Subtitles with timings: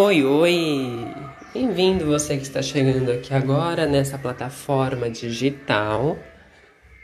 [0.00, 1.08] Oi, oi!
[1.52, 6.16] Bem-vindo você que está chegando aqui agora nessa plataforma digital.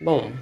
[0.00, 0.32] Bom,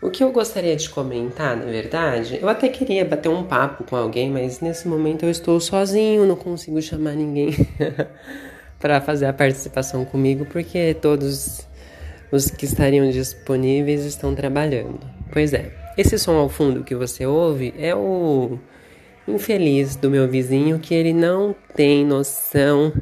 [0.00, 3.96] o que eu gostaria de comentar, na verdade, eu até queria bater um papo com
[3.96, 7.50] alguém, mas nesse momento eu estou sozinho, não consigo chamar ninguém
[8.78, 11.66] para fazer a participação comigo, porque todos
[12.30, 15.00] os que estariam disponíveis estão trabalhando.
[15.32, 18.56] Pois é, esse som ao fundo que você ouve é o
[19.26, 22.92] infeliz do meu vizinho que ele não tem noção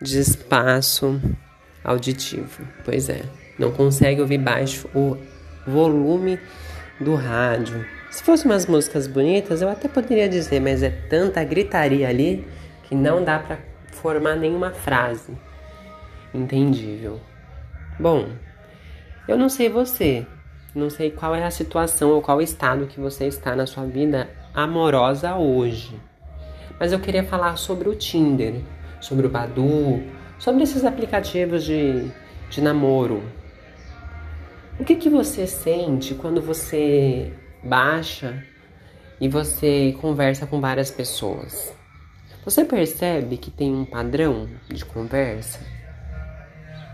[0.00, 1.20] de espaço
[1.82, 2.66] auditivo.
[2.84, 3.22] Pois é,
[3.58, 5.16] não consegue ouvir baixo o
[5.66, 6.38] volume
[7.00, 7.84] do rádio.
[8.10, 12.46] Se fossem umas músicas bonitas, eu até poderia dizer, mas é tanta gritaria ali
[12.84, 13.58] que não dá para
[13.92, 15.32] formar nenhuma frase
[16.32, 17.20] entendível.
[17.98, 18.28] Bom,
[19.26, 20.26] eu não sei você,
[20.74, 24.28] não sei qual é a situação ou qual estado que você está na sua vida
[24.56, 25.94] amorosa hoje.
[26.80, 28.62] Mas eu queria falar sobre o Tinder,
[29.02, 30.02] sobre o Badu,
[30.38, 32.10] sobre esses aplicativos de,
[32.48, 33.22] de namoro.
[34.80, 37.32] O que, que você sente quando você
[37.62, 38.42] baixa
[39.20, 41.74] e você conversa com várias pessoas?
[42.42, 45.60] Você percebe que tem um padrão de conversa?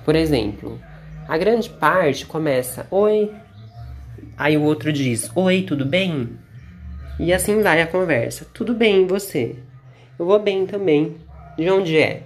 [0.04, 0.80] Por exemplo,
[1.28, 3.32] a grande parte começa: Oi.
[4.36, 6.38] Aí o outro diz: Oi, tudo bem?
[7.18, 8.46] E assim vai a conversa.
[8.52, 9.56] Tudo bem, e você?
[10.18, 11.16] Eu vou bem também.
[11.56, 12.22] De onde é?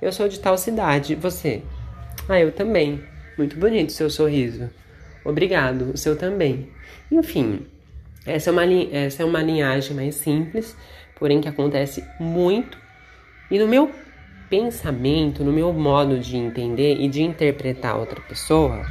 [0.00, 1.14] Eu sou de tal cidade.
[1.14, 1.62] Você?
[2.28, 3.00] Ah, eu também.
[3.36, 4.70] Muito bonito seu sorriso.
[5.24, 6.68] Obrigado, o seu também.
[7.10, 7.66] Enfim,
[8.24, 10.76] essa é uma, essa é uma linhagem mais simples,
[11.18, 12.78] porém que acontece muito.
[13.50, 13.90] E no meu
[14.48, 18.84] pensamento, no meu modo de entender e de interpretar outra pessoa,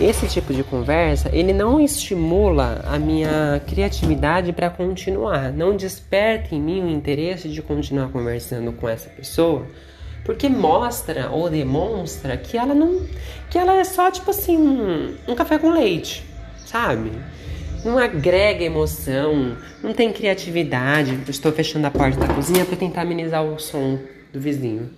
[0.00, 6.60] esse tipo de conversa, ele não estimula a minha criatividade para continuar, não desperta em
[6.60, 9.66] mim o interesse de continuar conversando com essa pessoa,
[10.24, 13.02] porque mostra ou demonstra que ela não,
[13.50, 14.56] que ela é só tipo assim,
[15.28, 16.24] um, café com leite,
[16.66, 17.12] sabe?
[17.84, 21.18] Não agrega emoção, não tem criatividade.
[21.28, 23.98] Estou fechando a porta da cozinha para tentar amenizar o som
[24.32, 24.88] do vizinho.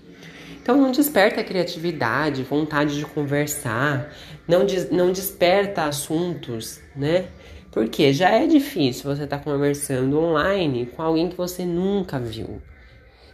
[0.66, 4.12] Então não desperta criatividade, vontade de conversar,
[4.49, 7.27] não, des não desperta assuntos, né?
[7.71, 12.60] Porque já é difícil você estar tá conversando online com alguém que você nunca viu.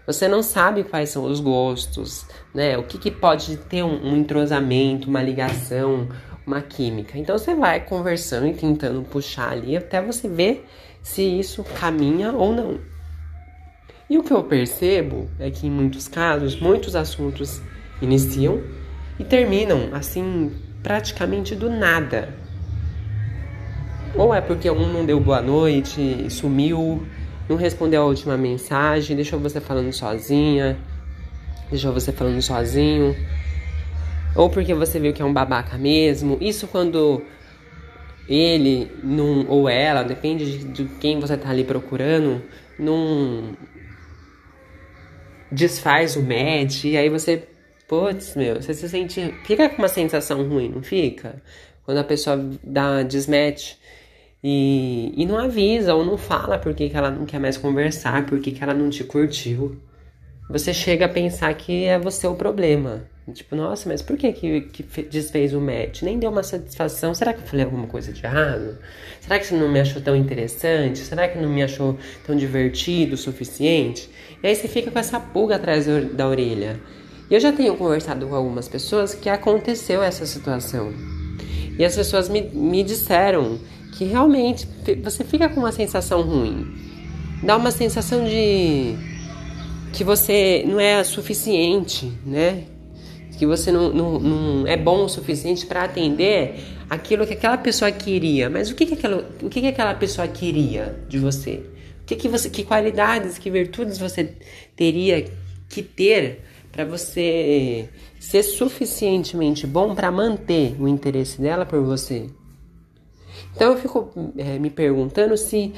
[0.06, 2.76] Você não sabe quais são os gostos, né?
[2.76, 6.10] O que, que pode ter um, um entrosamento, uma ligação,
[6.46, 7.16] uma química.
[7.16, 10.68] Então você vai conversando e tentando puxar ali até você ver
[11.02, 12.92] se isso caminha ou não.
[14.12, 17.62] E o que eu percebo é que em muitos casos, muitos assuntos
[18.02, 18.60] iniciam
[19.18, 20.52] e terminam assim,
[20.82, 22.28] praticamente do nada.
[24.14, 27.06] Ou é porque um não deu boa noite, sumiu,
[27.48, 30.76] não respondeu a última mensagem, deixou você falando sozinha,
[31.70, 33.16] deixou você falando sozinho.
[34.36, 36.36] Ou porque você viu que é um babaca mesmo.
[36.38, 37.22] Isso quando
[38.28, 42.42] ele não, ou ela, depende de, de quem você tá ali procurando,
[42.78, 43.56] não
[45.52, 47.46] desfaz o match, e aí você,
[47.86, 49.34] putz, meu, você se sente.
[49.44, 51.42] Fica com uma sensação ruim, não fica?
[51.84, 53.76] Quando a pessoa dá desmatch
[54.42, 58.40] e, e não avisa ou não fala por que, ela não quer mais conversar, por
[58.40, 59.80] que, que ela não te curtiu.
[60.48, 63.08] Você chega a pensar que é você o problema.
[63.32, 66.02] Tipo, nossa, mas por que, que, que desfez o match?
[66.02, 67.14] Nem deu uma satisfação.
[67.14, 68.78] Será que eu falei alguma coisa de errado?
[69.20, 70.98] Será que você não me achou tão interessante?
[70.98, 71.96] Será que não me achou
[72.26, 74.10] tão divertido o suficiente?
[74.42, 76.80] E aí você fica com essa pulga atrás da orelha.
[77.30, 80.92] E eu já tenho conversado com algumas pessoas que aconteceu essa situação.
[81.78, 83.60] E as pessoas me, me disseram
[83.96, 84.66] que realmente
[85.00, 86.66] você fica com uma sensação ruim.
[87.40, 88.96] Dá uma sensação de
[89.92, 92.64] que você não é suficiente, né?
[93.42, 97.90] Que você não, não, não é bom o suficiente para atender aquilo que aquela pessoa
[97.90, 98.48] queria.
[98.48, 101.60] Mas o que, que, aquela, o que, que aquela pessoa queria de você?
[102.06, 104.36] que, que, você, que qualidades, que virtudes você
[104.76, 105.28] teria
[105.68, 107.88] que ter para você
[108.20, 112.30] ser suficientemente bom para manter o interesse dela por você?
[113.56, 115.72] Então eu fico é, me perguntando se,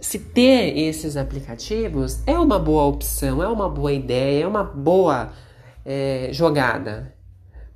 [0.00, 5.30] se ter esses aplicativos é uma boa opção, é uma boa ideia, é uma boa
[5.84, 7.14] é, jogada.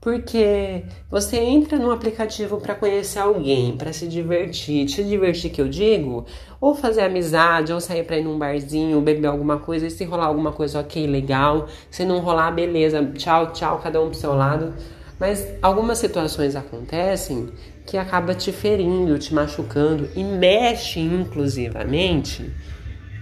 [0.00, 4.88] Porque você entra no aplicativo para conhecer alguém, para se divertir.
[4.88, 6.24] Se divertir que eu digo,
[6.60, 10.26] ou fazer amizade, ou sair para ir num barzinho, beber alguma coisa, e se rolar
[10.26, 11.66] alguma coisa, ok, legal.
[11.90, 13.04] Se não rolar, beleza.
[13.16, 14.74] Tchau, tchau, cada um pro seu lado.
[15.18, 17.48] Mas algumas situações acontecem
[17.86, 22.48] que acaba te ferindo, te machucando e mexe inclusivamente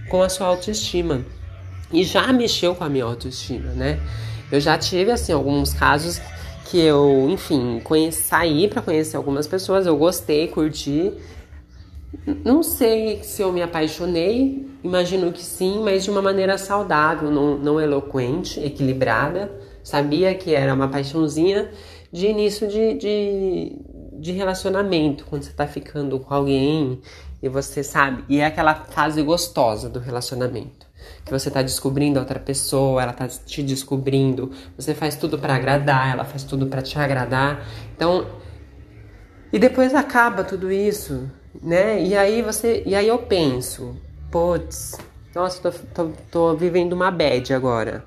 [0.09, 1.25] com a sua autoestima.
[1.91, 3.99] E já mexeu com a minha autoestima, né?
[4.51, 6.21] Eu já tive, assim, alguns casos
[6.65, 11.13] que eu, enfim, conheci, saí para conhecer algumas pessoas, eu gostei, curti.
[12.43, 17.57] Não sei se eu me apaixonei, imagino que sim, mas de uma maneira saudável, não,
[17.57, 19.51] não eloquente, equilibrada.
[19.83, 21.69] Sabia que era uma paixãozinha
[22.11, 23.75] de início de, de,
[24.13, 26.99] de relacionamento, quando você tá ficando com alguém
[27.45, 30.87] e você sabe, e é aquela fase gostosa do relacionamento
[31.23, 35.55] que você tá descobrindo a outra pessoa, ela tá te descobrindo, você faz tudo para
[35.55, 37.63] agradar, ela faz tudo para te agradar.
[37.95, 38.25] Então,
[39.53, 41.29] e depois acaba tudo isso,
[41.61, 42.01] né?
[42.01, 43.95] E aí você, e aí eu penso,
[44.31, 44.97] putz,
[45.35, 48.03] nossa, tô, tô, tô vivendo uma bad agora.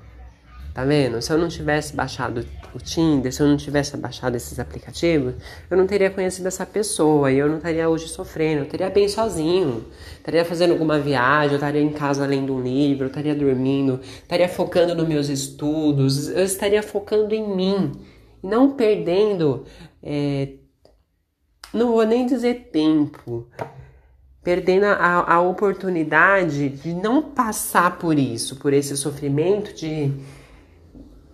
[0.73, 1.21] Tá vendo?
[1.21, 5.33] Se eu não tivesse baixado o Tinder, se eu não tivesse baixado esses aplicativos,
[5.69, 9.07] eu não teria conhecido essa pessoa e eu não estaria hoje sofrendo, eu estaria bem
[9.07, 9.85] sozinho,
[10.17, 14.47] estaria fazendo alguma viagem, eu estaria em casa lendo um livro, eu estaria dormindo, estaria
[14.47, 17.91] focando nos meus estudos, eu estaria focando em mim,
[18.43, 19.65] não perdendo,
[20.03, 20.49] é,
[21.73, 23.47] não vou nem dizer tempo,
[24.43, 30.13] perdendo a, a oportunidade de não passar por isso, por esse sofrimento de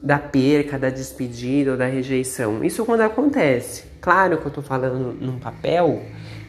[0.05, 2.63] da perca, da despedida ou da rejeição.
[2.63, 3.85] Isso quando acontece.
[3.99, 6.03] Claro que eu tô falando num papel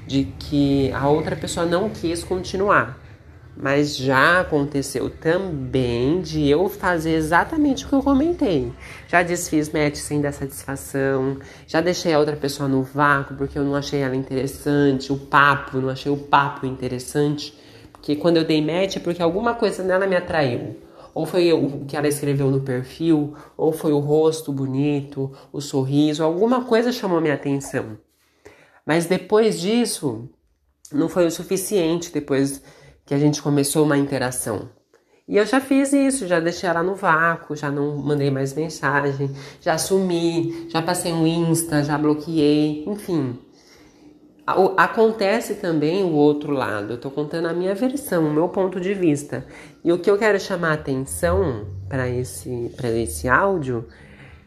[0.07, 3.01] de que a outra pessoa não quis continuar.
[3.57, 8.71] Mas já aconteceu também de eu fazer exatamente o que eu comentei.
[9.09, 13.65] Já desfiz match sem dar satisfação, já deixei a outra pessoa no vácuo porque eu
[13.65, 17.59] não achei ela interessante, o papo, não achei o papo interessante.
[17.91, 20.77] Porque quando eu dei match é porque alguma coisa nela me atraiu.
[21.17, 26.23] Ou foi o que ela escreveu no perfil, ou foi o rosto bonito, o sorriso,
[26.23, 27.97] alguma coisa chamou minha atenção.
[28.85, 30.29] Mas depois disso,
[30.93, 32.63] não foi o suficiente depois
[33.07, 34.69] que a gente começou uma interação.
[35.27, 39.31] E eu já fiz isso, já deixei ela no vácuo, já não mandei mais mensagem,
[39.63, 43.39] já sumi, já passei um Insta, já bloqueei, enfim
[44.47, 46.93] acontece também o outro lado.
[46.93, 49.45] Eu tô contando a minha versão, o meu ponto de vista.
[49.83, 53.89] E o que eu quero chamar a atenção para esse, esse áudio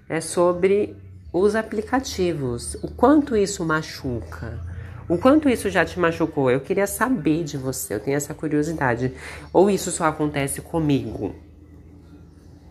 [0.07, 0.95] é sobre
[1.33, 2.75] os aplicativos.
[2.75, 4.59] O quanto isso machuca.
[5.09, 6.49] O quanto isso já te machucou?
[6.49, 9.11] Eu queria saber de você, eu tenho essa curiosidade.
[9.51, 11.35] Ou isso só acontece comigo?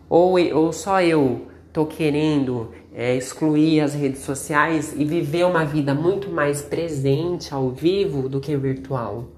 [0.09, 5.93] Ou, ou só eu tô querendo é, excluir as redes sociais e viver uma vida
[5.93, 9.29] muito mais presente ao vivo do que virtual.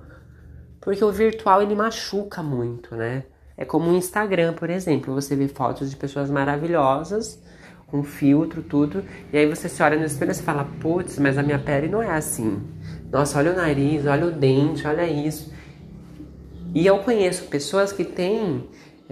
[0.79, 3.23] Porque o virtual ele machuca muito, né?
[3.55, 7.39] É como o Instagram, por exemplo, você vê fotos de pessoas maravilhosas,
[7.87, 11.43] com filtro, tudo, e aí você se olha no espelho e fala, putz, mas a
[11.43, 12.61] minha pele não é assim.
[13.11, 15.53] Nossa, olha o nariz, olha o dente, olha isso.
[16.73, 18.63] E eu conheço pessoas que têm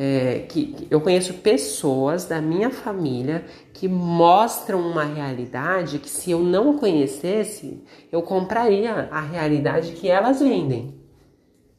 [0.01, 3.43] é, que eu conheço pessoas da minha família
[3.73, 10.39] que mostram uma realidade que se eu não conhecesse, eu compraria a realidade que elas
[10.39, 10.97] vendem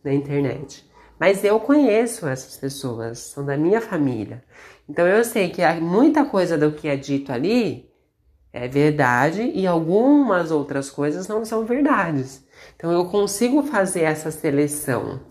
[0.04, 0.84] na internet.
[1.18, 4.44] Mas eu conheço essas pessoas, são da minha família.
[4.86, 7.90] Então eu sei que muita coisa do que é dito ali
[8.52, 12.46] é verdade e algumas outras coisas não são verdades.
[12.76, 15.29] Então eu consigo fazer essa seleção.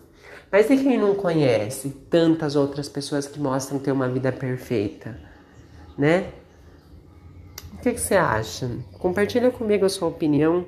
[0.50, 5.16] Mas e quem não conhece tantas outras pessoas que mostram ter uma vida perfeita,
[5.96, 6.32] né?
[7.74, 8.68] O que, que você acha?
[8.98, 10.66] Compartilha comigo a sua opinião.